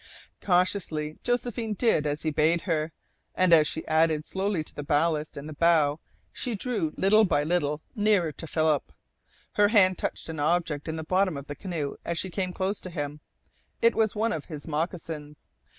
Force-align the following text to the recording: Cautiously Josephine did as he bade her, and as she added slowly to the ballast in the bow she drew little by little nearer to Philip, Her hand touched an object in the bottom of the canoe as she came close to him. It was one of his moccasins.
Cautiously 0.41 1.19
Josephine 1.21 1.75
did 1.75 2.07
as 2.07 2.23
he 2.23 2.31
bade 2.31 2.61
her, 2.63 2.91
and 3.35 3.53
as 3.53 3.67
she 3.67 3.85
added 3.85 4.25
slowly 4.25 4.63
to 4.63 4.73
the 4.73 4.81
ballast 4.81 5.37
in 5.37 5.45
the 5.45 5.53
bow 5.53 5.99
she 6.33 6.55
drew 6.55 6.91
little 6.97 7.23
by 7.23 7.43
little 7.43 7.81
nearer 7.93 8.31
to 8.31 8.47
Philip, 8.47 8.91
Her 9.51 9.67
hand 9.67 9.99
touched 9.99 10.27
an 10.27 10.39
object 10.39 10.87
in 10.87 10.95
the 10.95 11.03
bottom 11.03 11.37
of 11.37 11.45
the 11.45 11.53
canoe 11.55 11.97
as 12.03 12.17
she 12.17 12.31
came 12.31 12.51
close 12.51 12.81
to 12.81 12.89
him. 12.89 13.19
It 13.79 13.93
was 13.93 14.15
one 14.15 14.33
of 14.33 14.45
his 14.45 14.67
moccasins. 14.67 15.45